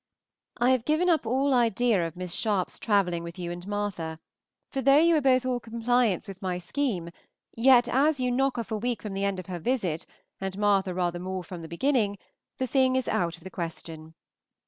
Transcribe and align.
I 0.57 0.71
have 0.71 0.83
given 0.83 1.09
up 1.11 1.27
all 1.27 1.53
idea 1.53 2.07
of 2.07 2.15
Miss 2.15 2.33
Sharpe's 2.33 2.79
travelling 2.79 3.21
with 3.21 3.37
you 3.37 3.51
and 3.51 3.67
Martha, 3.67 4.17
for 4.67 4.81
though 4.81 4.97
you 4.97 5.15
are 5.17 5.21
both 5.21 5.45
all 5.45 5.59
compliance 5.59 6.27
with 6.27 6.41
my 6.41 6.57
scheme, 6.57 7.11
yet 7.55 7.87
as 7.87 8.19
you 8.19 8.31
knock 8.31 8.57
off 8.57 8.71
a 8.71 8.77
week 8.77 9.03
from 9.03 9.13
the 9.13 9.25
end 9.25 9.37
of 9.39 9.45
her 9.45 9.59
visit, 9.59 10.07
and 10.39 10.57
Martha 10.57 10.95
rather 10.95 11.19
more 11.19 11.43
from 11.43 11.61
the 11.61 11.67
beginning, 11.67 12.17
the 12.57 12.65
thing 12.65 12.95
is 12.95 13.07
out 13.07 13.37
of 13.37 13.43
the 13.43 13.51
question. 13.51 14.15